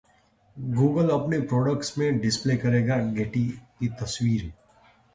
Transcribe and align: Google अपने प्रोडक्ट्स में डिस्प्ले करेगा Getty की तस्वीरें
Google 0.77 1.11
अपने 1.11 1.39
प्रोडक्ट्स 1.41 1.97
में 1.97 2.19
डिस्प्ले 2.19 2.57
करेगा 2.57 2.97
Getty 3.13 3.47
की 3.79 3.87
तस्वीरें 4.01 4.51